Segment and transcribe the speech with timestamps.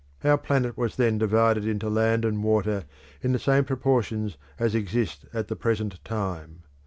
[0.23, 2.85] Our planet was then divided into land and water
[3.21, 6.63] in the same proportions as exist at the present time.